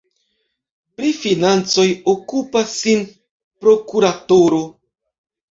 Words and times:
Pri 1.01 1.11
financoj 1.17 1.85
okupas 2.15 2.73
sin 2.79 3.05
prokuratoro. 3.63 4.61